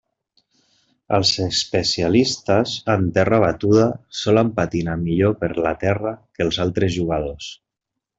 [1.17, 3.85] Els especialistes en terra batuda
[4.23, 7.51] solen patinar millor per la terra que els altres jugadors.